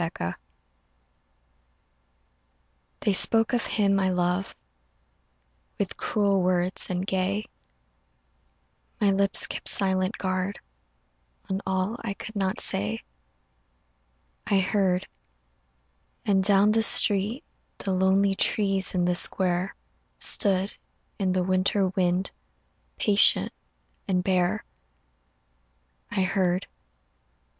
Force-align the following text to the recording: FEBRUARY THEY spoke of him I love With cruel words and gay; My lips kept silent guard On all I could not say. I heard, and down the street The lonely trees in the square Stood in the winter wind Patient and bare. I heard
FEBRUARY 0.01 0.33
THEY 3.01 3.13
spoke 3.13 3.53
of 3.53 3.67
him 3.67 3.99
I 3.99 4.09
love 4.09 4.55
With 5.77 5.95
cruel 5.95 6.41
words 6.41 6.89
and 6.89 7.05
gay; 7.05 7.45
My 8.99 9.11
lips 9.11 9.45
kept 9.45 9.69
silent 9.69 10.17
guard 10.17 10.59
On 11.51 11.61
all 11.67 11.97
I 12.03 12.15
could 12.15 12.35
not 12.35 12.59
say. 12.59 13.01
I 14.47 14.57
heard, 14.59 15.07
and 16.25 16.43
down 16.43 16.71
the 16.71 16.81
street 16.81 17.43
The 17.77 17.93
lonely 17.93 18.33
trees 18.33 18.95
in 18.95 19.05
the 19.05 19.13
square 19.13 19.75
Stood 20.17 20.73
in 21.19 21.33
the 21.33 21.43
winter 21.43 21.89
wind 21.89 22.31
Patient 22.97 23.53
and 24.07 24.23
bare. 24.23 24.65
I 26.09 26.23
heard 26.23 26.65